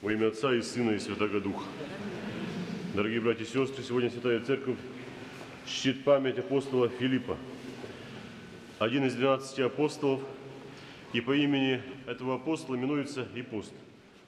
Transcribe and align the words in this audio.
Во 0.00 0.10
имя 0.10 0.28
Отца 0.28 0.54
и 0.54 0.62
Сына 0.62 0.92
и 0.92 0.98
Святого 0.98 1.38
Духа. 1.38 1.66
Дорогие 2.94 3.20
братья 3.20 3.44
и 3.44 3.46
сестры, 3.46 3.84
сегодня 3.84 4.08
Святая 4.08 4.40
Церковь 4.40 4.78
чтит 5.66 6.02
память 6.02 6.38
апостола 6.38 6.88
Филиппа, 6.88 7.36
один 8.78 9.04
из 9.04 9.14
двенадцати 9.14 9.60
апостолов, 9.60 10.22
и 11.12 11.20
по 11.20 11.36
имени 11.36 11.82
этого 12.06 12.36
апостола 12.36 12.76
именуется 12.76 13.28
и 13.34 13.42
пост. 13.42 13.74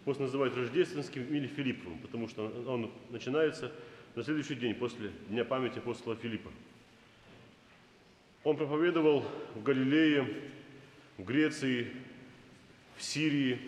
Пост 0.05 0.21
называют 0.21 0.55
рождественским 0.55 1.25
или 1.35 1.47
Филипповым, 1.47 1.99
потому 2.01 2.29
что 2.29 2.53
он 2.67 2.91
начинается 3.09 3.73
на 4.15 4.23
следующий 4.23 4.55
день 4.55 4.75
после 4.75 5.13
Дня 5.31 5.47
памяти 5.47 5.79
апостола 5.79 6.15
Филиппа. 6.15 6.51
Он 8.43 8.55
проповедовал 8.59 9.25
в 9.55 9.63
Галилее, 9.63 10.29
в 11.17 11.25
Греции, 11.25 11.91
в 12.99 13.03
Сирии, 13.03 13.59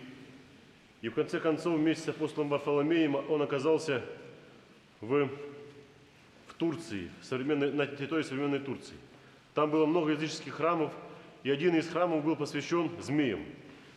и 1.06 1.09
в 1.09 1.15
конце 1.15 1.38
концов 1.38 1.78
вместе 1.78 2.06
с 2.06 2.09
апостолом 2.09 2.48
Варфоломеем 2.48 3.14
он 3.14 3.41
оказался 3.41 4.02
в, 5.01 5.28
в 6.48 6.55
Турции, 6.55 7.12
в 7.20 7.24
современной, 7.24 7.73
на 7.73 7.87
территории 7.87 8.24
современной 8.24 8.59
Турции. 8.59 8.97
Там 9.55 9.70
было 9.70 9.87
много 9.87 10.11
языческих 10.11 10.55
храмов, 10.55 10.92
и 11.45 11.50
один 11.52 11.77
из 11.77 11.88
храмов 11.88 12.24
был 12.24 12.34
посвящен 12.34 12.91
змеям. 13.00 13.38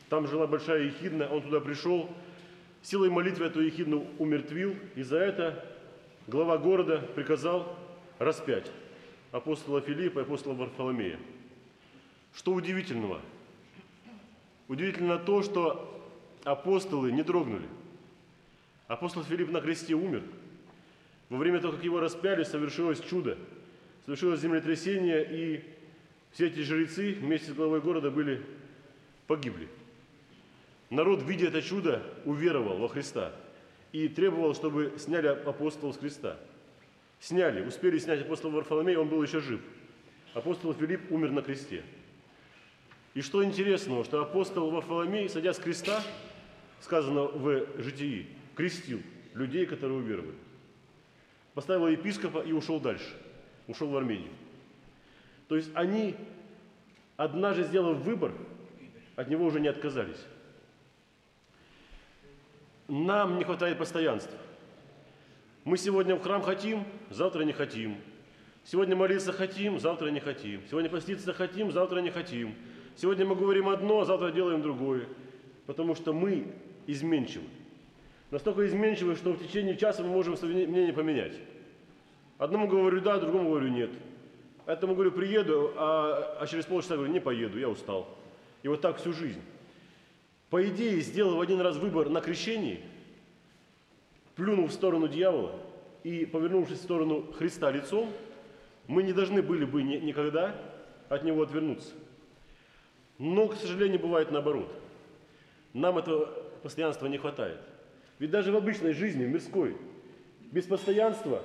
Там 0.10 0.28
жила 0.28 0.46
большая 0.46 0.84
ехидна, 0.84 1.28
он 1.28 1.42
туда 1.42 1.60
пришел, 1.60 2.12
силой 2.84 3.10
молитвы 3.10 3.48
эту 3.48 3.62
ехидну 3.62 4.06
умертвил, 4.20 4.76
и 4.96 5.02
за 5.02 5.18
это 5.18 5.66
глава 6.28 6.60
города 6.60 7.00
приказал 7.16 7.76
распять 8.20 8.72
апостола 9.32 9.82
Филиппа 9.82 10.20
и 10.20 10.22
апостола 10.22 10.54
Варфоломея. 10.54 11.18
Что 12.36 12.54
удивительного? 12.54 13.20
Удивительно 14.68 15.18
то, 15.18 15.42
что 15.42 15.96
апостолы 16.44 17.12
не 17.12 17.24
дрогнули. 17.24 17.68
Апостол 18.88 19.24
Филипп 19.24 19.52
на 19.52 19.62
кресте 19.62 19.94
умер. 19.94 20.24
Во 21.30 21.38
время 21.38 21.60
того, 21.60 21.74
как 21.74 21.84
его 21.84 22.00
распяли, 22.00 22.44
совершилось 22.44 23.00
чудо. 23.02 23.38
Совершилось 24.06 24.40
землетрясение, 24.40 25.28
и 25.30 25.64
все 26.32 26.48
эти 26.48 26.60
жрецы 26.62 27.14
вместе 27.14 27.52
с 27.52 27.54
главой 27.54 27.82
города 27.82 28.10
были 28.10 28.42
погибли. 29.28 29.68
Народ, 30.90 31.22
видя 31.22 31.48
это 31.48 31.62
чудо, 31.62 32.02
уверовал 32.26 32.78
во 32.78 32.90
Христа 32.90 33.34
и 33.92 34.08
требовал, 34.08 34.56
чтобы 34.56 34.94
сняли 34.98 35.28
апостола 35.28 35.92
с 35.92 35.98
креста. 35.98 36.38
Сняли, 37.20 37.66
успели 37.66 38.00
снять 38.00 38.22
апостола 38.22 38.54
Варфоломея, 38.54 38.98
он 38.98 39.10
был 39.10 39.22
еще 39.22 39.40
жив. 39.40 39.62
Апостол 40.34 40.74
Филипп 40.74 41.12
умер 41.12 41.32
на 41.32 41.42
кресте. 41.42 41.84
И 43.14 43.22
что 43.22 43.44
интересного, 43.44 44.04
что 44.04 44.22
апостол 44.22 44.70
Варфоломей, 44.72 45.30
садя 45.30 45.54
с 45.54 45.60
креста, 45.60 46.02
сказано 46.82 47.24
в 47.24 47.82
житии, 47.82 48.28
крестил 48.56 49.02
людей, 49.34 49.66
которые 49.66 50.00
уверовали. 50.00 50.38
Поставил 51.54 51.88
епископа 51.88 52.40
и 52.40 52.52
ушел 52.52 52.80
дальше, 52.80 53.14
ушел 53.68 53.90
в 53.90 53.98
Армению. 53.98 54.32
То 55.48 55.56
есть 55.56 55.70
они, 55.74 56.16
однажды 57.18 57.64
сделав 57.64 57.98
выбор, 57.98 58.32
от 59.16 59.28
него 59.28 59.46
уже 59.46 59.60
не 59.60 59.68
отказались. 59.68 60.24
Нам 62.88 63.38
не 63.38 63.44
хватает 63.44 63.78
постоянства. 63.78 64.38
Мы 65.64 65.78
сегодня 65.78 66.16
в 66.16 66.22
храм 66.22 66.42
хотим, 66.42 66.86
завтра 67.10 67.44
не 67.44 67.52
хотим. 67.52 67.98
Сегодня 68.64 68.96
молиться 68.96 69.34
хотим, 69.34 69.80
завтра 69.80 70.10
не 70.10 70.20
хотим. 70.20 70.62
Сегодня 70.70 70.90
поститься 70.90 71.34
хотим, 71.34 71.72
завтра 71.72 72.00
не 72.00 72.12
хотим. 72.12 72.56
Сегодня 72.96 73.26
мы 73.26 73.36
говорим 73.36 73.70
одно, 73.70 74.02
а 74.02 74.06
завтра 74.06 74.32
делаем 74.32 74.62
другое. 74.62 75.08
Потому 75.66 75.96
что 75.96 76.14
мы 76.14 76.48
изменчивы. 76.92 77.46
Настолько 78.32 78.66
изменчивы, 78.68 79.16
что 79.16 79.34
в 79.34 79.40
течение 79.44 79.76
часа 79.76 80.04
мы 80.04 80.10
можем 80.10 80.38
свое 80.38 80.68
мнение 80.68 80.94
поменять. 80.94 81.34
Одному 82.38 82.68
говорю 82.68 83.02
да, 83.02 83.20
другому 83.20 83.50
говорю 83.50 83.70
нет. 83.70 83.92
Этому 84.66 84.94
говорю 84.94 85.12
приеду, 85.12 85.74
а, 85.76 86.38
а 86.40 86.48
через 86.48 86.66
полчаса 86.66 86.96
говорю 86.96 87.12
не 87.12 87.20
поеду, 87.20 87.58
я 87.60 87.70
устал. 87.70 88.08
И 88.62 88.68
вот 88.68 88.82
так 88.82 88.98
всю 88.98 89.14
жизнь. 89.14 89.42
По 90.50 90.66
идее, 90.68 91.02
сделав 91.02 91.42
один 91.42 91.60
раз 91.62 91.78
выбор 91.78 92.10
на 92.10 92.22
крещении, 92.22 92.80
плюнув 94.36 94.70
в 94.70 94.74
сторону 94.74 95.08
дьявола 95.08 95.56
и 96.04 96.26
повернувшись 96.26 96.80
в 96.80 96.84
сторону 96.84 97.32
Христа 97.34 97.72
лицом, 97.72 98.12
мы 98.88 99.04
не 99.04 99.14
должны 99.14 99.42
были 99.42 99.66
бы 99.66 99.84
никогда 99.84 100.56
от 101.10 101.24
него 101.24 101.44
отвернуться. 101.44 101.94
Но, 103.18 103.48
к 103.48 103.56
сожалению, 103.56 104.00
бывает 104.00 104.32
наоборот. 104.32 104.72
Нам 105.74 105.98
этого 105.98 106.49
постоянства 106.62 107.08
не 107.08 107.18
хватает. 107.18 107.60
Ведь 108.20 108.32
даже 108.32 108.52
в 108.52 108.56
обычной 108.56 108.94
жизни, 108.94 109.26
в 109.26 109.30
мирской, 109.30 109.78
без 110.52 110.66
постоянства 110.66 111.44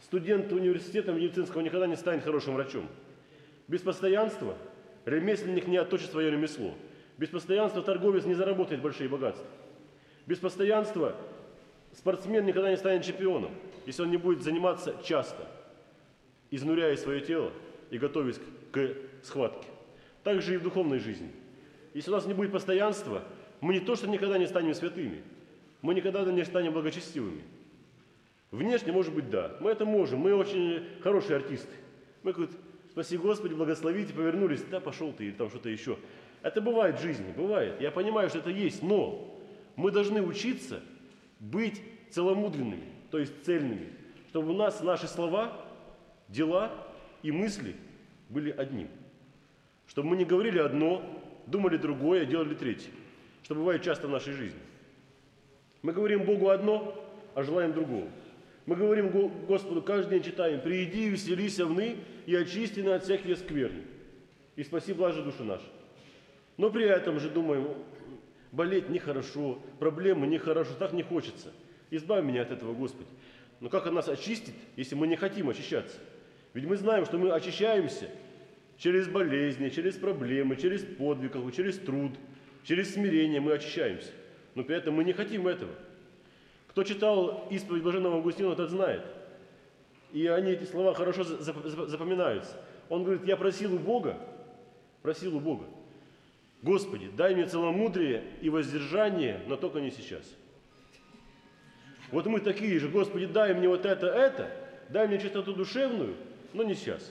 студент 0.00 0.52
университета 0.52 1.12
медицинского 1.12 1.60
никогда 1.60 1.86
не 1.86 1.96
станет 1.96 2.24
хорошим 2.24 2.54
врачом. 2.54 2.88
Без 3.68 3.80
постоянства 3.82 4.56
ремесленник 5.04 5.68
не 5.68 5.76
отточит 5.76 6.10
свое 6.10 6.30
ремесло. 6.30 6.74
Без 7.18 7.28
постоянства 7.28 7.82
торговец 7.82 8.24
не 8.24 8.34
заработает 8.34 8.82
большие 8.82 9.08
богатства. 9.08 9.46
Без 10.26 10.38
постоянства 10.38 11.16
спортсмен 11.92 12.44
никогда 12.44 12.70
не 12.70 12.76
станет 12.76 13.04
чемпионом, 13.04 13.52
если 13.86 14.02
он 14.02 14.10
не 14.10 14.16
будет 14.16 14.42
заниматься 14.42 14.96
часто, 15.04 15.46
изнуряя 16.50 16.96
свое 16.96 17.20
тело 17.20 17.52
и 17.90 17.98
готовясь 17.98 18.40
к 18.72 18.94
схватке. 19.22 19.68
Так 20.24 20.40
же 20.40 20.54
и 20.54 20.56
в 20.56 20.62
духовной 20.62 20.98
жизни. 20.98 21.30
Если 21.94 22.10
у 22.10 22.14
нас 22.14 22.26
не 22.26 22.34
будет 22.34 22.52
постоянства, 22.52 23.22
мы 23.62 23.74
не 23.74 23.80
то, 23.80 23.94
что 23.94 24.08
никогда 24.08 24.36
не 24.36 24.46
станем 24.46 24.74
святыми, 24.74 25.22
мы 25.80 25.94
никогда 25.94 26.24
не 26.24 26.44
станем 26.44 26.72
благочестивыми. 26.72 27.42
Внешне, 28.50 28.92
может 28.92 29.14
быть, 29.14 29.30
да. 29.30 29.56
Мы 29.60 29.70
это 29.70 29.86
можем. 29.86 30.18
Мы 30.18 30.34
очень 30.34 30.86
хорошие 31.00 31.36
артисты. 31.36 31.72
Мы 32.22 32.32
говорим, 32.32 32.54
спаси 32.90 33.16
Господи, 33.16 33.54
благословите, 33.54 34.12
повернулись, 34.12 34.62
да, 34.70 34.80
пошел 34.80 35.12
ты, 35.12 35.26
или 35.26 35.32
там 35.32 35.48
что-то 35.48 35.70
еще. 35.70 35.96
Это 36.42 36.60
бывает 36.60 36.98
в 36.98 37.02
жизни, 37.02 37.32
бывает. 37.34 37.80
Я 37.80 37.92
понимаю, 37.92 38.28
что 38.28 38.38
это 38.38 38.50
есть, 38.50 38.82
но 38.82 39.40
мы 39.76 39.92
должны 39.92 40.20
учиться 40.22 40.80
быть 41.38 41.80
целомудренными, 42.10 42.84
то 43.10 43.18
есть 43.18 43.32
цельными, 43.44 43.90
чтобы 44.28 44.50
у 44.50 44.54
нас 44.54 44.82
наши 44.82 45.06
слова, 45.06 45.64
дела 46.28 46.72
и 47.22 47.30
мысли 47.30 47.76
были 48.28 48.50
одним. 48.50 48.88
Чтобы 49.86 50.08
мы 50.08 50.16
не 50.16 50.24
говорили 50.24 50.58
одно, 50.58 51.02
думали 51.46 51.76
другое, 51.76 52.26
делали 52.26 52.54
третье. 52.54 52.90
Что 53.42 53.54
бывает 53.54 53.82
часто 53.82 54.06
в 54.06 54.10
нашей 54.10 54.34
жизни. 54.34 54.60
Мы 55.82 55.92
говорим 55.92 56.24
Богу 56.24 56.48
одно, 56.48 56.94
а 57.34 57.42
желаем 57.42 57.72
другого. 57.72 58.08
Мы 58.66 58.76
говорим 58.76 59.10
Господу, 59.46 59.82
каждый 59.82 60.10
день 60.10 60.22
читаем, 60.22 60.60
«Прииди 60.60 61.06
и 61.06 61.08
веселись 61.08 61.58
овны, 61.58 61.96
и 62.26 62.36
очисти 62.36 62.80
на 62.80 62.94
от 62.94 63.04
всех 63.04 63.22
скверны, 63.36 63.82
и 64.54 64.62
спаси 64.62 64.92
блажи 64.92 65.22
души 65.22 65.42
наши». 65.42 65.66
Но 66.56 66.70
при 66.70 66.84
этом 66.84 67.18
же 67.18 67.28
думаем, 67.28 67.68
болеть 68.52 68.88
нехорошо, 68.88 69.58
проблемы 69.80 70.28
нехорошо, 70.28 70.74
так 70.78 70.92
не 70.92 71.02
хочется. 71.02 71.52
Избавь 71.90 72.24
меня 72.24 72.42
от 72.42 72.52
этого, 72.52 72.72
Господи. 72.72 73.08
Но 73.58 73.68
как 73.68 73.86
Он 73.86 73.94
нас 73.94 74.08
очистит, 74.08 74.54
если 74.76 74.94
мы 74.94 75.08
не 75.08 75.16
хотим 75.16 75.48
очищаться? 75.48 75.98
Ведь 76.54 76.64
мы 76.64 76.76
знаем, 76.76 77.04
что 77.04 77.18
мы 77.18 77.32
очищаемся 77.32 78.08
через 78.76 79.08
болезни, 79.08 79.70
через 79.70 79.96
проблемы, 79.96 80.56
через 80.56 80.82
подвиг, 80.82 81.32
через 81.54 81.78
труд, 81.78 82.12
через 82.64 82.94
смирение 82.94 83.40
мы 83.40 83.52
очищаемся. 83.52 84.10
Но 84.54 84.64
при 84.64 84.76
этом 84.76 84.94
мы 84.94 85.04
не 85.04 85.12
хотим 85.12 85.48
этого. 85.48 85.72
Кто 86.68 86.84
читал 86.84 87.46
исповедь 87.50 87.82
Блаженного 87.82 88.16
Августина, 88.16 88.54
тот 88.54 88.70
знает. 88.70 89.02
И 90.12 90.26
они 90.26 90.52
эти 90.52 90.64
слова 90.64 90.94
хорошо 90.94 91.24
запоминаются. 91.24 92.56
Он 92.88 93.04
говорит, 93.04 93.24
я 93.26 93.36
просил 93.36 93.74
у 93.74 93.78
Бога, 93.78 94.18
просил 95.02 95.36
у 95.36 95.40
Бога, 95.40 95.64
Господи, 96.62 97.10
дай 97.16 97.34
мне 97.34 97.46
целомудрие 97.46 98.22
и 98.40 98.48
воздержание, 98.48 99.40
но 99.48 99.56
только 99.56 99.80
не 99.80 99.90
сейчас. 99.90 100.24
Вот 102.12 102.26
мы 102.26 102.40
такие 102.40 102.78
же, 102.78 102.88
Господи, 102.88 103.26
дай 103.26 103.52
мне 103.52 103.68
вот 103.68 103.84
это, 103.84 104.06
это, 104.06 104.50
дай 104.88 105.08
мне 105.08 105.18
чистоту 105.18 105.54
душевную, 105.54 106.14
но 106.52 106.62
не 106.62 106.74
сейчас. 106.74 107.10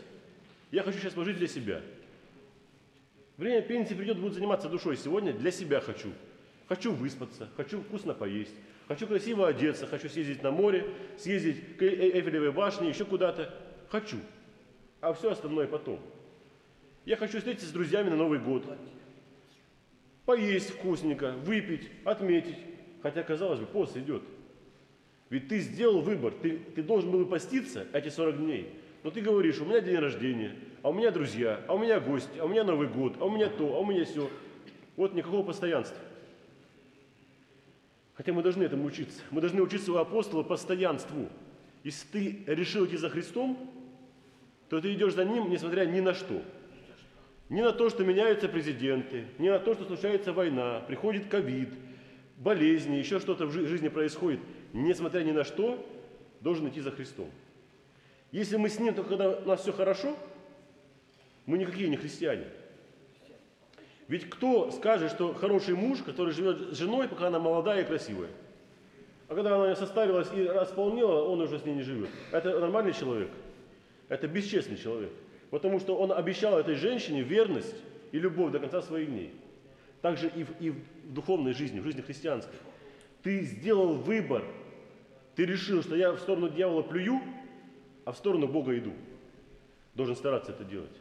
Я 0.72 0.84
хочу 0.84 1.00
сейчас 1.00 1.14
пожить 1.14 1.38
для 1.38 1.48
себя. 1.48 1.82
Время 3.42 3.64
пенсии 3.64 3.96
придет, 3.96 4.20
буду 4.20 4.36
заниматься 4.36 4.70
душой. 4.70 4.96
Сегодня 4.96 5.34
для 5.34 5.50
себя 5.50 5.80
хочу. 5.80 6.10
Хочу 6.68 6.92
выспаться, 6.92 7.50
хочу 7.58 7.82
вкусно 7.82 8.14
поесть, 8.14 8.54
хочу 8.88 9.08
красиво 9.08 9.48
одеться, 9.48 9.88
хочу 9.88 10.10
съездить 10.10 10.44
на 10.44 10.52
море, 10.52 10.86
съездить 11.18 11.76
к 11.76 11.82
Эйфелевой 11.82 12.52
башне, 12.52 12.90
еще 12.90 13.04
куда-то. 13.04 13.52
Хочу. 13.90 14.18
А 15.00 15.12
все 15.14 15.32
остальное 15.32 15.66
потом. 15.66 16.00
Я 17.04 17.18
хочу 17.18 17.40
встретиться 17.40 17.68
с 17.68 17.72
друзьями 17.72 18.12
на 18.12 18.16
Новый 18.16 18.38
год. 18.38 18.64
Поесть 20.26 20.70
вкусненько, 20.70 21.32
выпить, 21.32 21.90
отметить. 22.06 22.60
Хотя, 23.02 23.24
казалось 23.24 23.60
бы, 23.60 23.66
пост 23.66 23.98
идет. 23.98 24.22
Ведь 25.32 25.48
ты 25.48 25.62
сделал 25.62 26.02
выбор, 26.02 26.32
ты, 26.44 26.60
ты 26.76 26.84
должен 26.84 27.10
был 27.10 27.26
поститься 27.26 27.88
эти 27.92 28.10
40 28.10 28.38
дней. 28.38 28.72
Но 29.04 29.12
ты 29.12 29.22
говоришь, 29.22 29.60
у 29.60 29.66
меня 29.66 29.82
день 29.82 29.98
рождения, 29.98 30.56
а 30.84 30.90
у 30.90 30.94
меня 30.94 31.12
друзья, 31.12 31.62
а 31.68 31.74
у 31.74 31.80
меня 31.80 32.00
гости, 32.00 32.38
а 32.40 32.46
у 32.46 32.48
меня 32.48 32.64
Новый 32.64 32.88
год, 32.88 33.16
а 33.20 33.26
у 33.26 33.32
меня 33.32 33.50
то, 33.50 33.76
а 33.76 33.80
у 33.80 33.86
меня 33.86 34.06
все. 34.06 34.30
Вот 34.96 35.14
никакого 35.14 35.44
постоянства. 35.44 35.98
Хотя 38.14 38.34
мы 38.34 38.44
должны 38.44 38.64
этому 38.64 38.86
учиться. 38.86 39.22
Мы 39.32 39.42
должны 39.42 39.62
учиться 39.62 39.92
у 39.92 39.96
апостола 39.96 40.44
постоянству. 40.44 41.30
Если 41.84 42.08
ты 42.08 42.44
решил 42.46 42.86
идти 42.86 42.98
за 42.98 43.10
Христом, 43.10 43.58
то 44.70 44.80
ты 44.80 44.94
идешь 44.94 45.16
за 45.16 45.26
Ним, 45.26 45.50
несмотря 45.50 45.86
ни 45.86 46.00
на 46.00 46.14
что. 46.14 46.42
Ни 47.50 47.62
на 47.62 47.72
то, 47.72 47.90
что 47.90 48.04
меняются 48.04 48.48
президенты, 48.48 49.26
ни 49.40 49.50
на 49.50 49.60
то, 49.60 49.74
что 49.74 49.86
случается 49.86 50.32
война, 50.32 50.82
приходит 50.88 51.28
ковид, 51.28 51.70
болезни, 52.38 52.96
еще 52.96 53.20
что-то 53.20 53.48
в 53.48 53.52
жизни 53.52 53.90
происходит. 53.90 54.40
Несмотря 54.72 55.22
ни 55.22 55.32
на 55.32 55.44
что, 55.44 55.84
должен 56.40 56.70
идти 56.70 56.80
за 56.80 56.92
Христом. 56.92 57.30
Если 58.32 58.58
мы 58.58 58.70
с 58.70 58.80
Ним, 58.80 58.94
только 58.94 59.10
когда 59.10 59.30
у 59.30 59.48
нас 59.48 59.62
все 59.62 59.74
хорошо, 59.74 60.16
мы 61.46 61.58
никакие 61.58 61.90
не 61.90 61.98
христиане. 61.98 62.46
Ведь 64.08 64.30
кто 64.30 64.72
скажет, 64.72 65.12
что 65.12 65.34
хороший 65.34 65.76
муж, 65.76 66.00
который 66.00 66.34
живет 66.34 66.74
с 66.74 66.78
женой, 66.78 67.08
пока 67.08 67.28
она 67.28 67.40
молодая 67.40 67.84
и 67.84 67.86
красивая? 67.86 68.30
А 69.28 69.36
когда 69.36 69.56
она 69.56 69.76
состарилась 69.76 70.28
и 70.36 70.44
располнела, 70.44 71.24
он 71.24 71.40
уже 71.42 71.60
с 71.60 71.66
ней 71.66 71.76
не 71.76 71.84
живет. 71.84 72.10
Это 72.32 72.60
нормальный 72.60 72.94
человек? 72.94 73.30
Это 74.10 74.28
бесчестный 74.28 74.78
человек. 74.78 75.12
Потому 75.50 75.80
что 75.80 75.96
он 75.98 76.12
обещал 76.12 76.60
этой 76.60 76.76
женщине 76.76 77.22
верность 77.22 77.76
и 78.12 78.20
любовь 78.20 78.52
до 78.52 78.60
конца 78.60 78.82
своих 78.82 79.10
дней. 79.10 79.32
Также 80.02 80.28
и 80.28 80.44
в, 80.44 80.50
и 80.60 80.70
в 80.72 81.14
духовной 81.14 81.54
жизни, 81.54 81.80
в 81.80 81.84
жизни 81.86 82.02
христианской. 82.02 82.56
Ты 83.24 83.42
сделал 83.44 83.94
выбор. 83.94 84.44
Ты 85.36 85.46
решил, 85.46 85.82
что 85.82 85.96
я 85.96 86.12
в 86.12 86.20
сторону 86.20 86.50
дьявола 86.50 86.82
плюю, 86.82 87.22
а 88.06 88.12
в 88.12 88.18
сторону 88.18 88.48
Бога 88.48 88.78
иду. 88.78 88.94
Должен 89.96 90.16
стараться 90.16 90.52
это 90.52 90.64
делать. 90.64 90.96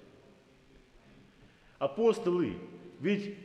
Апостолы, 1.79 2.55
ведь 3.01 3.37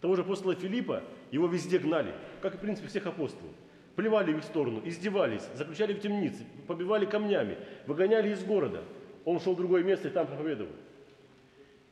того 0.00 0.16
же 0.16 0.22
апостола 0.22 0.54
Филиппа, 0.54 1.02
его 1.30 1.46
везде 1.46 1.78
гнали, 1.78 2.14
как 2.40 2.54
и, 2.54 2.56
в 2.56 2.60
принципе, 2.60 2.88
всех 2.88 3.06
апостолов. 3.06 3.52
Плевали 3.96 4.32
в 4.32 4.38
их 4.38 4.44
сторону, 4.44 4.80
издевались, 4.84 5.42
заключали 5.54 5.92
в 5.92 6.00
темнице, 6.00 6.44
побивали 6.66 7.06
камнями, 7.06 7.58
выгоняли 7.86 8.30
из 8.30 8.42
города. 8.44 8.82
Он 9.24 9.40
шел 9.40 9.54
в 9.54 9.56
другое 9.56 9.82
место 9.82 10.08
и 10.08 10.10
там 10.10 10.26
проповедовал. 10.26 10.72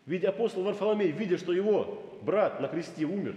Ведь 0.07 0.25
апостол 0.25 0.63
Варфоломей, 0.63 1.11
видя, 1.11 1.37
что 1.37 1.53
его 1.53 2.03
брат 2.23 2.61
на 2.61 2.69
кресте 2.69 3.05
умер, 3.05 3.37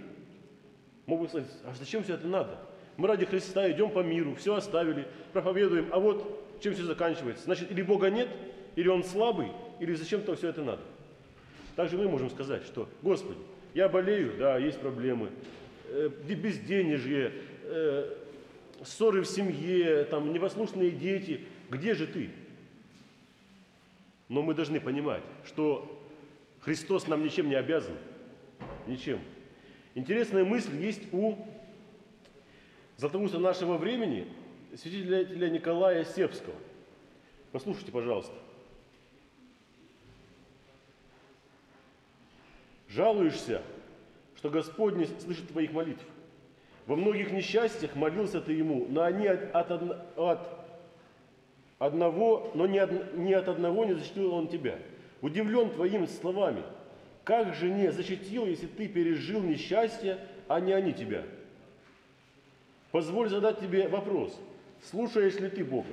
мог 1.04 1.20
бы 1.20 1.28
сказать, 1.28 1.50
а 1.64 1.74
зачем 1.74 2.02
все 2.02 2.14
это 2.14 2.26
надо? 2.26 2.58
Мы 2.96 3.08
ради 3.08 3.26
Христа 3.26 3.70
идем 3.70 3.90
по 3.90 4.00
миру, 4.00 4.34
все 4.34 4.54
оставили, 4.54 5.06
проповедуем, 5.32 5.88
а 5.92 5.98
вот 5.98 6.41
чем 6.62 6.74
все 6.74 6.84
заканчивается? 6.84 7.44
Значит, 7.44 7.70
или 7.70 7.82
Бога 7.82 8.10
нет, 8.10 8.28
или 8.76 8.88
Он 8.88 9.04
слабый, 9.04 9.48
или 9.80 9.94
зачем-то 9.94 10.34
все 10.36 10.48
это 10.48 10.62
надо. 10.62 10.82
Также 11.76 11.96
мы 11.96 12.08
можем 12.08 12.30
сказать, 12.30 12.64
что, 12.64 12.88
Господи, 13.02 13.38
я 13.74 13.88
болею, 13.88 14.34
да, 14.38 14.58
есть 14.58 14.78
проблемы, 14.78 15.30
э, 15.88 16.08
безденежье, 16.08 17.32
э, 17.64 18.14
ссоры 18.84 19.22
в 19.22 19.26
семье, 19.26 20.04
там, 20.04 20.32
непослушные 20.32 20.90
дети, 20.90 21.40
где 21.70 21.94
же 21.94 22.06
ты? 22.06 22.30
Но 24.28 24.42
мы 24.42 24.54
должны 24.54 24.80
понимать, 24.80 25.22
что 25.44 26.00
Христос 26.60 27.08
нам 27.08 27.24
ничем 27.24 27.48
не 27.48 27.54
обязан, 27.54 27.94
ничем. 28.86 29.20
Интересная 29.94 30.44
мысль 30.44 30.76
есть 30.76 31.02
у 31.12 31.36
Златоуста 32.96 33.38
нашего 33.38 33.78
времени, 33.78 34.28
святителя 34.76 35.50
Николая 35.50 36.04
Сербского. 36.04 36.54
Послушайте, 37.52 37.92
пожалуйста. 37.92 38.32
Жалуешься, 42.88 43.62
что 44.36 44.50
Господь 44.50 44.96
не 44.96 45.06
слышит 45.06 45.48
твоих 45.48 45.72
молитв. 45.72 46.02
Во 46.86 46.96
многих 46.96 47.30
несчастьях 47.30 47.94
молился 47.94 48.40
ты 48.40 48.52
Ему, 48.52 48.86
но 48.88 49.02
они 49.02 49.26
от, 49.26 49.54
от, 49.54 50.18
от 50.18 50.48
одного, 51.78 52.50
но 52.54 52.66
ни 52.66 52.78
от, 52.78 53.14
ни 53.14 53.32
от 53.32 53.48
одного 53.48 53.84
не 53.84 53.94
защитил 53.94 54.34
Он 54.34 54.48
тебя. 54.48 54.78
Удивлен 55.20 55.70
твоими 55.70 56.06
словами. 56.06 56.64
Как 57.24 57.54
же 57.54 57.70
не 57.70 57.92
защитил, 57.92 58.46
если 58.46 58.66
ты 58.66 58.88
пережил 58.88 59.40
несчастье, 59.42 60.18
а 60.48 60.60
не 60.60 60.72
они 60.72 60.92
тебя? 60.92 61.22
Позволь 62.90 63.28
задать 63.28 63.60
тебе 63.60 63.88
вопрос. 63.88 64.38
Слушаешь 64.90 65.38
ли 65.38 65.48
ты 65.48 65.64
Бога? 65.64 65.88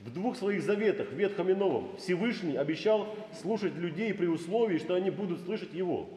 В 0.00 0.12
двух 0.12 0.36
своих 0.36 0.62
заветах, 0.62 1.10
Ветхом 1.12 1.48
и 1.48 1.54
Новом, 1.54 1.96
Всевышний 1.96 2.56
обещал 2.56 3.14
слушать 3.40 3.74
людей 3.74 4.12
при 4.12 4.26
условии, 4.26 4.78
что 4.78 4.94
они 4.94 5.10
будут 5.10 5.40
слышать 5.40 5.72
Его. 5.72 6.08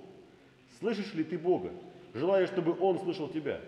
Слышишь 0.79 1.13
ли 1.13 1.23
ты 1.23 1.37
Бога, 1.37 1.71
желая, 2.13 2.47
чтобы 2.47 2.77
Он 2.79 2.99
слышал 2.99 3.29
тебя? 3.29 3.61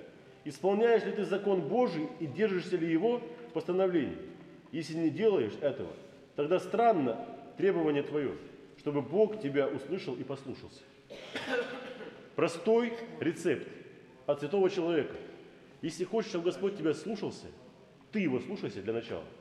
Исполняешь 0.45 1.05
ли 1.05 1.11
ты 1.11 1.25
закон 1.25 1.61
Божий 1.61 2.07
и 2.19 2.25
держишься 2.25 2.77
ли 2.77 2.91
Его 2.91 3.21
постановлений? 3.53 4.17
Если 4.71 4.95
не 4.95 5.09
делаешь 5.09 5.53
этого, 5.61 5.91
тогда 6.35 6.59
странно 6.59 7.25
требование 7.57 8.03
твое, 8.03 8.35
чтобы 8.77 9.01
Бог 9.01 9.41
тебя 9.41 9.67
услышал 9.67 10.15
и 10.15 10.23
послушался. 10.23 10.81
Простой 12.35 12.93
рецепт 13.19 13.67
от 14.25 14.39
святого 14.39 14.69
человека. 14.69 15.15
Если 15.81 16.03
хочешь, 16.03 16.29
чтобы 16.29 16.45
Господь 16.45 16.77
тебя 16.77 16.93
слушался, 16.93 17.47
ты 18.11 18.19
его 18.19 18.39
слушайся 18.39 18.81
для 18.81 18.93
начала– 18.93 19.25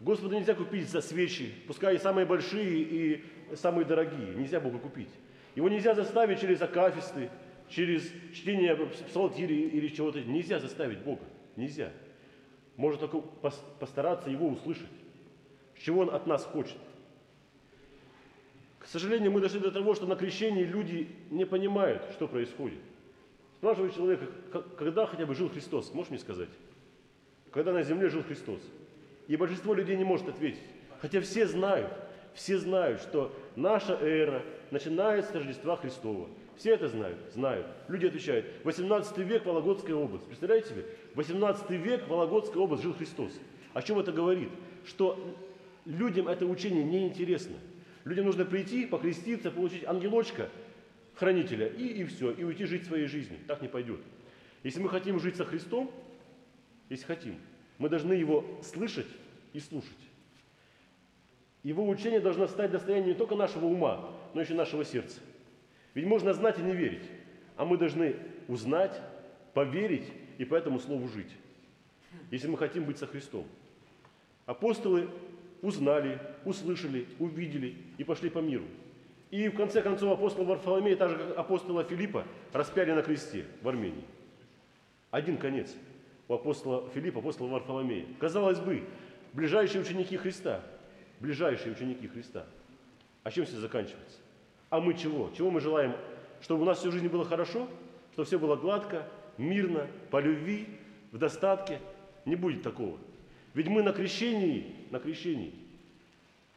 Господу 0.00 0.36
нельзя 0.36 0.54
купить 0.54 0.88
за 0.88 1.00
свечи, 1.00 1.54
пускай 1.66 1.96
и 1.96 1.98
самые 1.98 2.26
большие, 2.26 2.82
и 2.82 3.24
самые 3.54 3.86
дорогие. 3.86 4.34
Нельзя 4.34 4.60
Бога 4.60 4.78
купить. 4.78 5.08
Его 5.54 5.68
нельзя 5.68 5.94
заставить 5.94 6.40
через 6.40 6.60
акафисты, 6.60 7.30
через 7.70 8.10
чтение 8.34 8.76
псалтири 8.76 9.54
или 9.54 9.88
чего-то. 9.88 10.20
Нельзя 10.20 10.60
заставить 10.60 10.98
Бога. 10.98 11.22
Нельзя. 11.56 11.92
Можно 12.76 13.08
только 13.08 13.26
постараться 13.80 14.28
Его 14.28 14.48
услышать. 14.48 14.84
Чего 15.78 16.02
Он 16.02 16.10
от 16.10 16.26
нас 16.26 16.44
хочет. 16.44 16.76
К 18.80 18.86
сожалению, 18.86 19.32
мы 19.32 19.40
дошли 19.40 19.60
до 19.60 19.70
того, 19.70 19.94
что 19.94 20.06
на 20.06 20.14
крещении 20.14 20.62
люди 20.62 21.08
не 21.30 21.46
понимают, 21.46 22.02
что 22.12 22.28
происходит. 22.28 22.78
Спрашиваю 23.56 23.90
человека, 23.90 24.26
когда 24.76 25.06
хотя 25.06 25.24
бы 25.24 25.34
жил 25.34 25.48
Христос, 25.48 25.92
можешь 25.94 26.10
мне 26.10 26.18
сказать? 26.18 26.50
Когда 27.52 27.72
на 27.72 27.82
земле 27.82 28.08
жил 28.08 28.22
Христос? 28.22 28.60
И 29.28 29.36
большинство 29.36 29.74
людей 29.74 29.96
не 29.96 30.04
может 30.04 30.28
ответить. 30.28 30.60
Хотя 31.00 31.20
все 31.20 31.46
знают, 31.46 31.92
все 32.34 32.58
знают, 32.58 33.00
что 33.00 33.34
наша 33.56 33.94
эра 33.94 34.42
начинается 34.70 35.32
с 35.32 35.34
Рождества 35.34 35.76
Христова. 35.76 36.28
Все 36.56 36.74
это 36.74 36.88
знают, 36.88 37.18
знают. 37.34 37.66
Люди 37.88 38.06
отвечают, 38.06 38.46
18 38.64 39.18
век 39.18 39.44
Вологодская 39.44 39.94
область. 39.94 40.26
Представляете 40.26 40.70
себе? 40.70 40.84
18 41.14 41.70
век 41.70 42.08
Вологодская 42.08 42.62
область 42.62 42.82
жил 42.82 42.94
Христос. 42.94 43.32
О 43.74 43.82
чем 43.82 43.98
это 43.98 44.12
говорит? 44.12 44.48
Что 44.86 45.18
людям 45.84 46.28
это 46.28 46.46
учение 46.46 46.84
неинтересно. 46.84 47.56
Людям 48.04 48.26
нужно 48.26 48.44
прийти, 48.44 48.86
покреститься, 48.86 49.50
получить 49.50 49.84
ангелочка, 49.84 50.48
хранителя, 51.14 51.66
и, 51.66 51.86
и 51.88 52.04
все, 52.04 52.30
и 52.30 52.44
уйти 52.44 52.64
жить 52.64 52.86
своей 52.86 53.06
жизнью. 53.06 53.38
Так 53.46 53.62
не 53.62 53.68
пойдет. 53.68 54.00
Если 54.62 54.80
мы 54.80 54.88
хотим 54.88 55.20
жить 55.20 55.36
со 55.36 55.44
Христом, 55.44 55.90
если 56.88 57.04
хотим, 57.04 57.36
мы 57.78 57.88
должны 57.88 58.12
его 58.12 58.44
слышать 58.62 59.06
и 59.52 59.60
слушать. 59.60 59.90
Его 61.62 61.88
учение 61.88 62.20
должно 62.20 62.46
стать 62.46 62.70
достоянием 62.70 63.08
не 63.08 63.14
только 63.14 63.34
нашего 63.34 63.66
ума, 63.66 64.10
но 64.34 64.40
еще 64.40 64.54
нашего 64.54 64.84
сердца. 64.84 65.20
Ведь 65.94 66.06
можно 66.06 66.32
знать 66.32 66.58
и 66.58 66.62
не 66.62 66.72
верить, 66.72 67.04
а 67.56 67.64
мы 67.64 67.76
должны 67.76 68.16
узнать, 68.48 69.00
поверить 69.52 70.12
и 70.38 70.44
по 70.44 70.54
этому 70.54 70.78
слову 70.78 71.08
жить, 71.08 71.30
если 72.30 72.46
мы 72.48 72.58
хотим 72.58 72.84
быть 72.84 72.98
со 72.98 73.06
Христом. 73.06 73.46
Апостолы 74.44 75.08
узнали, 75.62 76.20
услышали, 76.44 77.06
увидели 77.18 77.74
и 77.98 78.04
пошли 78.04 78.30
по 78.30 78.38
миру. 78.38 78.64
И 79.30 79.48
в 79.48 79.56
конце 79.56 79.82
концов 79.82 80.12
апостол 80.12 80.44
Варфоломей, 80.44 80.94
так 80.94 81.10
же 81.10 81.16
как 81.16 81.36
апостола 81.36 81.82
Филиппа, 81.82 82.24
распяли 82.52 82.92
на 82.92 83.02
кресте 83.02 83.44
в 83.62 83.68
Армении. 83.68 84.04
Один 85.10 85.36
конец– 85.36 85.74
у 86.28 86.34
апостола 86.34 86.88
Филиппа, 86.94 87.20
апостола 87.20 87.48
Варфоломея. 87.48 88.06
Казалось 88.18 88.58
бы, 88.58 88.84
ближайшие 89.32 89.82
ученики 89.82 90.16
Христа, 90.16 90.62
ближайшие 91.20 91.72
ученики 91.72 92.06
Христа. 92.08 92.46
А 93.22 93.30
чем 93.30 93.44
все 93.46 93.56
заканчивается? 93.56 94.18
А 94.70 94.80
мы 94.80 94.94
чего? 94.94 95.30
Чего 95.36 95.50
мы 95.50 95.60
желаем? 95.60 95.94
Чтобы 96.40 96.62
у 96.62 96.64
нас 96.64 96.78
всю 96.78 96.92
жизнь 96.92 97.08
было 97.08 97.24
хорошо? 97.24 97.68
Чтобы 98.12 98.26
все 98.26 98.38
было 98.38 98.56
гладко, 98.56 99.08
мирно, 99.38 99.86
по 100.10 100.20
любви, 100.20 100.66
в 101.12 101.18
достатке? 101.18 101.80
Не 102.24 102.34
будет 102.34 102.62
такого. 102.62 102.98
Ведь 103.54 103.68
мы 103.68 103.82
на 103.82 103.92
крещении, 103.92 104.74
на 104.90 104.98
крещении 104.98 105.54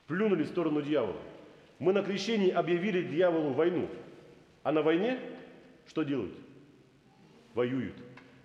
плюнули 0.07 0.43
в 0.43 0.47
сторону 0.47 0.81
дьявола. 0.81 1.21
Мы 1.77 1.93
на 1.93 2.01
крещении 2.01 2.49
объявили 2.49 3.03
дьяволу 3.03 3.53
войну. 3.53 3.87
А 4.63 4.71
на 4.71 4.81
войне 4.81 5.19
что 5.87 6.03
делают? 6.03 6.33
Воюют. 7.53 7.95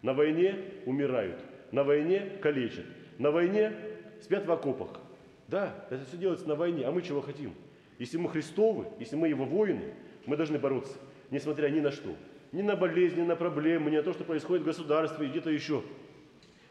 На 0.04 0.12
войне 0.12 0.56
умирают, 0.84 1.40
на 1.72 1.82
войне 1.82 2.36
калечат, 2.42 2.84
на 3.18 3.30
войне 3.30 3.72
спят 4.20 4.44
в 4.44 4.52
окопах. 4.52 5.00
Да, 5.48 5.74
это 5.88 6.04
все 6.04 6.18
делается 6.18 6.46
на 6.46 6.56
войне, 6.56 6.84
а 6.84 6.92
мы 6.92 7.00
чего 7.00 7.22
хотим? 7.22 7.54
Если 7.98 8.18
мы 8.18 8.28
Христовы, 8.28 8.86
если 9.00 9.16
мы 9.16 9.28
Его 9.28 9.46
воины, 9.46 9.94
мы 10.26 10.36
должны 10.36 10.58
бороться. 10.58 10.92
несмотря 11.30 11.70
ни 11.70 11.80
на 11.80 11.90
что. 11.90 12.14
Ни 12.52 12.60
на 12.60 12.76
болезни, 12.76 13.22
ни 13.22 13.26
на 13.26 13.34
проблемы, 13.34 13.90
ни 13.90 13.96
на 13.96 14.02
то, 14.02 14.12
что 14.12 14.24
происходит 14.24 14.62
в 14.64 14.66
государстве 14.66 15.26
и 15.26 15.30
где-то 15.30 15.48
еще. 15.48 15.82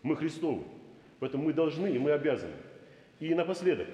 Мы 0.03 0.15
Христовы. 0.15 0.61
Поэтому 1.19 1.45
мы 1.45 1.53
должны 1.53 1.87
и 1.87 1.97
мы 1.97 2.11
обязаны. 2.11 2.53
И 3.19 3.33
напоследок, 3.33 3.87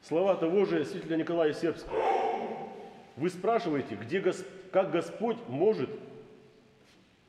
слова 0.00 0.36
того 0.36 0.64
же 0.64 0.84
святителя 0.84 1.16
Николая 1.16 1.52
Сербского. 1.54 1.98
Вы 3.16 3.30
спрашиваете, 3.30 3.96
где, 3.96 4.22
как 4.70 4.92
Господь 4.92 5.38
может 5.48 5.90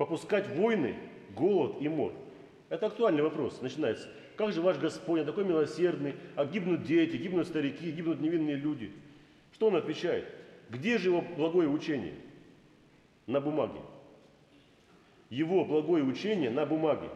попускать 0.06 0.48
войны, 0.56 0.96
голод 1.36 1.78
и 1.82 1.88
мор? 1.88 2.14
Это 2.70 2.88
актуальный 2.88 3.22
вопрос. 3.22 3.62
Начинается. 3.62 4.10
Как 4.36 4.52
же 4.52 4.62
ваш 4.62 4.78
Господь, 4.78 5.26
такой 5.26 5.46
милосердный, 5.46 6.16
а 6.36 6.46
гибнут 6.46 6.84
дети, 6.84 7.16
гибнут 7.18 7.48
старики, 7.48 7.92
гибнут 7.92 8.20
невинные 8.20 8.56
люди? 8.56 8.92
Что 9.54 9.68
он 9.68 9.76
отвечает? 9.76 10.26
Где 10.70 10.98
же 10.98 11.10
его 11.10 11.22
благое 11.22 11.70
учение? 11.70 12.16
На 13.28 13.40
бумаге. 13.40 13.80
Его 15.30 15.64
благое 15.64 16.04
учение 16.04 16.50
на 16.50 16.66
бумаге. 16.66 17.10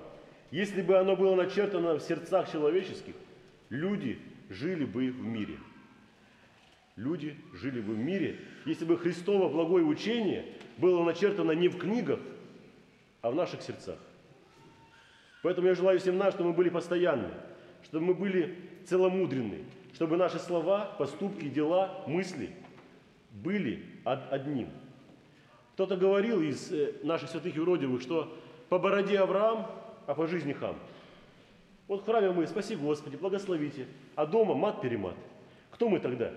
Если 0.51 0.81
бы 0.81 0.97
оно 0.97 1.15
было 1.15 1.35
начертано 1.35 1.95
в 1.95 2.01
сердцах 2.01 2.51
человеческих, 2.51 3.15
люди 3.69 4.19
жили 4.49 4.85
бы 4.85 5.11
в 5.11 5.25
мире. 5.25 5.57
Люди 6.95 7.35
жили 7.53 7.81
бы 7.81 7.93
в 7.93 7.99
мире, 7.99 8.39
если 8.65 8.85
бы 8.85 8.97
Христово 8.97 9.49
благое 9.49 9.85
учение 9.85 10.45
было 10.77 11.03
начертано 11.03 11.51
не 11.51 11.67
в 11.67 11.77
книгах, 11.77 12.19
а 13.27 13.31
в 13.31 13.35
наших 13.35 13.61
сердцах. 13.61 13.99
Поэтому 15.43 15.67
я 15.67 15.75
желаю 15.75 15.99
всем 15.99 16.17
нам, 16.17 16.31
чтобы 16.31 16.49
мы 16.49 16.55
были 16.55 16.69
постоянны, 16.69 17.29
чтобы 17.83 18.05
мы 18.05 18.13
были 18.13 18.57
целомудренны, 18.85 19.65
чтобы 19.93 20.15
наши 20.15 20.39
слова, 20.39 20.95
поступки, 20.97 21.49
дела, 21.49 22.03
мысли 22.07 22.51
были 23.31 23.83
од- 24.05 24.31
одним. 24.31 24.69
Кто-то 25.73 25.97
говорил 25.97 26.41
из 26.41 26.71
э, 26.71 26.93
наших 27.03 27.29
святых 27.29 27.55
и 27.55 27.59
уродивых, 27.59 28.01
что 28.01 28.33
по 28.69 28.79
бороде 28.79 29.19
Авраам, 29.19 29.67
а 30.05 30.15
по 30.15 30.25
жизни 30.25 30.53
хам. 30.53 30.77
Вот 31.87 32.03
в 32.03 32.05
храме 32.05 32.31
мы 32.31 32.47
«Спаси 32.47 32.75
Господи, 32.75 33.17
благословите», 33.17 33.87
а 34.15 34.25
дома 34.25 34.55
мат-перемат. 34.55 35.15
Кто 35.71 35.89
мы 35.89 35.99
тогда? 35.99 36.31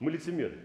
Мы 0.00 0.10
лицемеры. 0.10 0.58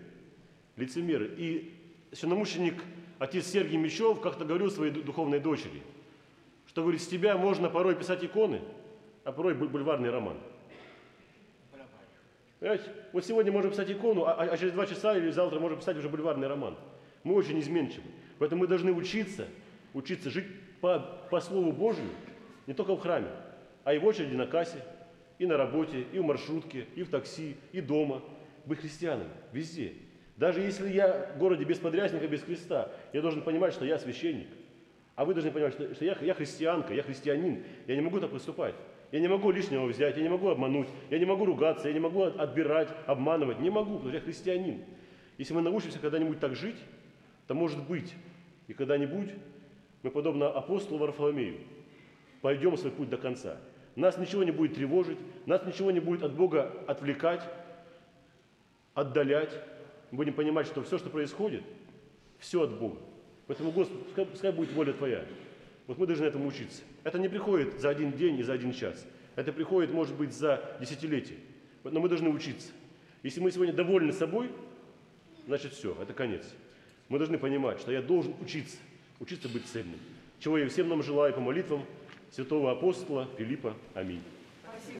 Лицемеры. 0.75 1.33
И 1.37 1.73
священномученик 2.11 2.83
отец 3.19 3.47
Сергий 3.47 3.77
Мещов 3.77 4.21
как-то 4.21 4.45
говорил 4.45 4.71
своей 4.71 4.91
ду- 4.91 5.03
духовной 5.03 5.39
дочери, 5.39 5.81
что, 6.67 6.81
говорит, 6.81 7.01
с 7.01 7.07
тебя 7.07 7.37
можно 7.37 7.69
порой 7.69 7.95
писать 7.95 8.23
иконы, 8.23 8.61
а 9.23 9.31
порой 9.31 9.53
буль- 9.53 9.69
бульварный 9.69 10.09
роман. 10.09 10.37
Понимаете? 12.59 12.85
Вот 13.13 13.25
сегодня 13.25 13.51
можем 13.51 13.71
писать 13.71 13.91
икону, 13.91 14.23
а, 14.25 14.33
а 14.33 14.57
через 14.57 14.73
два 14.73 14.85
часа 14.87 15.15
или 15.15 15.29
завтра 15.29 15.59
можем 15.59 15.79
писать 15.79 15.97
уже 15.97 16.09
бульварный 16.09 16.47
роман. 16.47 16.75
Мы 17.23 17.35
очень 17.35 17.59
изменчивы. 17.59 18.05
Поэтому 18.39 18.61
мы 18.61 18.67
должны 18.67 18.91
учиться, 18.91 19.47
учиться 19.93 20.29
жить 20.29 20.45
по, 20.81 20.99
по 21.29 21.39
Слову 21.39 21.71
Божию, 21.71 22.09
не 22.65 22.73
только 22.73 22.95
в 22.95 22.99
храме, 22.99 23.29
а 23.83 23.93
и 23.93 23.99
в 23.99 24.05
очереди 24.05 24.35
на 24.35 24.47
кассе, 24.47 24.83
и 25.39 25.45
на 25.45 25.55
работе, 25.55 26.05
и 26.11 26.19
в 26.19 26.23
маршрутке, 26.25 26.87
и 26.95 27.03
в 27.03 27.09
такси, 27.09 27.55
и 27.71 27.81
дома. 27.81 28.21
Быть 28.65 28.79
христианами 28.79 29.29
везде. 29.53 29.93
Даже 30.37 30.61
если 30.61 30.87
я 30.89 31.31
в 31.35 31.39
городе 31.39 31.63
без 31.63 31.79
подрясника, 31.79 32.27
без 32.27 32.41
креста, 32.41 32.91
я 33.11 33.21
должен 33.21 33.41
понимать, 33.41 33.73
что 33.73 33.85
я 33.85 33.97
священник. 33.97 34.47
А 35.15 35.25
вы 35.25 35.33
должны 35.33 35.51
понимать, 35.51 35.73
что, 35.73 35.93
что 35.95 36.05
я, 36.05 36.15
я 36.21 36.35
христианка, 36.35 36.93
я 36.93 37.01
христианин. 37.01 37.63
Я 37.87 37.95
не 37.95 38.01
могу 38.01 38.19
так 38.19 38.29
поступать. 38.29 38.75
Я 39.11 39.19
не 39.19 39.27
могу 39.27 39.49
лишнего 39.49 39.85
взять, 39.85 40.15
я 40.15 40.21
не 40.21 40.29
могу 40.29 40.49
обмануть, 40.49 40.89
я 41.09 41.17
не 41.17 41.25
могу 41.25 41.45
ругаться, 41.45 41.87
я 41.87 41.93
не 41.93 41.99
могу 41.99 42.21
от- 42.23 42.39
отбирать, 42.39 42.89
обманывать. 43.07 43.59
Не 43.59 43.71
могу, 43.71 43.95
потому 43.95 44.09
что 44.09 44.17
я 44.17 44.23
христианин. 44.23 44.83
Если 45.39 45.53
мы 45.53 45.61
научимся 45.61 45.97
когда-нибудь 45.97 46.39
так 46.39 46.55
жить, 46.55 46.77
то 47.47 47.55
может 47.55 47.87
быть, 47.87 48.13
и 48.67 48.73
когда-нибудь 48.73 49.29
мы, 50.03 50.11
подобно 50.11 50.49
апостолу 50.49 50.99
Варфоломею, 50.99 51.61
пойдем 52.41 52.77
свой 52.77 52.91
путь 52.91 53.09
до 53.09 53.17
конца. 53.17 53.57
Нас 53.95 54.17
ничего 54.17 54.43
не 54.43 54.51
будет 54.51 54.75
тревожить, 54.75 55.17
нас 55.47 55.65
ничего 55.65 55.89
не 55.89 55.99
будет 55.99 56.21
от 56.21 56.33
Бога 56.35 56.71
отвлекать, 56.85 57.41
отдалять. 58.93 59.57
Мы 60.11 60.17
будем 60.17 60.33
понимать, 60.33 60.67
что 60.67 60.83
все, 60.83 60.97
что 60.97 61.09
происходит, 61.09 61.63
все 62.39 62.61
от 62.61 62.79
Бога. 62.79 62.97
Поэтому, 63.47 63.71
Господи, 63.71 64.03
пускай, 64.03 64.25
пускай 64.25 64.51
будет 64.51 64.71
воля 64.73 64.93
Твоя. 64.93 65.25
Вот 65.87 65.97
мы 65.97 66.05
должны 66.05 66.25
этому 66.25 66.47
учиться. 66.47 66.83
Это 67.03 67.17
не 67.17 67.29
приходит 67.29 67.79
за 67.79 67.89
один 67.89 68.11
день 68.11 68.39
и 68.39 68.43
за 68.43 68.53
один 68.53 68.73
час. 68.73 69.05
Это 69.35 69.53
приходит, 69.53 69.91
может 69.91 70.15
быть, 70.15 70.33
за 70.33 70.77
десятилетия. 70.81 71.37
Но 71.83 71.99
мы 71.99 72.09
должны 72.09 72.29
учиться. 72.29 72.69
Если 73.23 73.39
мы 73.39 73.51
сегодня 73.51 73.73
довольны 73.73 74.11
собой, 74.11 74.51
значит 75.45 75.73
все, 75.73 75.95
это 76.01 76.13
конец. 76.13 76.45
Мы 77.07 77.17
должны 77.17 77.37
понимать, 77.37 77.79
что 77.79 77.91
я 77.91 78.01
должен 78.01 78.33
учиться, 78.41 78.77
учиться 79.19 79.47
быть 79.47 79.65
цельным. 79.65 79.99
Чего 80.39 80.57
я 80.57 80.67
всем 80.67 80.89
нам 80.89 81.01
желаю 81.01 81.33
по 81.33 81.39
молитвам 81.39 81.85
святого 82.31 82.71
апостола 82.71 83.27
Филиппа. 83.37 83.75
Аминь. 83.93 84.21